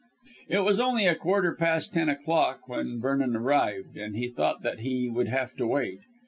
[0.49, 4.79] It was only a quarter past ten o'clock when Vernon arrived, and he thought that
[4.79, 5.99] he would have to wait.